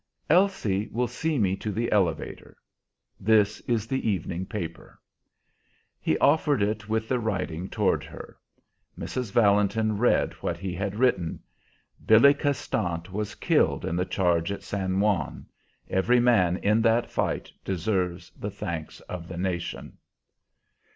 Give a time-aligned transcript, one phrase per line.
[0.31, 2.57] "Elsie will see me to the elevator.
[3.19, 4.99] This is the evening paper."
[5.99, 8.35] He offered it with the writing toward her.
[8.97, 9.31] Mrs.
[9.31, 11.39] Valentin read what he had written:
[12.03, 15.45] "Billy Castant was killed in the charge at San Juan.
[15.87, 19.99] Every man in that fight deserves the thanks of the nation."